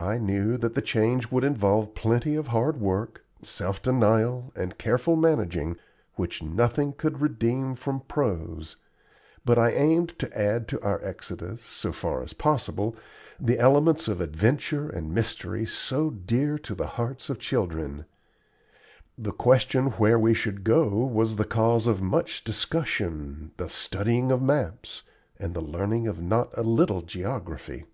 [0.00, 5.14] I knew that the change would involve plenty of hard work, self denial and careful
[5.14, 5.76] managing,
[6.16, 8.74] which nothing could redeem from prose;
[9.44, 12.96] but I aimed to add to our exodus, so far as possible,
[13.38, 18.06] the elements of adventure and mystery so dear to the hearts of children.
[19.16, 24.42] The question where we should go was the cause of much discussion, the studying of
[24.42, 25.04] maps,
[25.38, 27.84] and the learning of not a little geography.